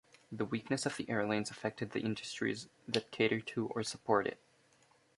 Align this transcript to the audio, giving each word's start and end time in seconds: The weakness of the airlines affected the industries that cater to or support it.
The 0.31 0.45
weakness 0.45 0.87
of 0.87 0.97
the 0.97 1.07
airlines 1.11 1.51
affected 1.51 1.91
the 1.91 1.99
industries 2.01 2.67
that 2.87 3.11
cater 3.11 3.39
to 3.39 3.67
or 3.67 3.83
support 3.83 4.25
it. 4.25 4.39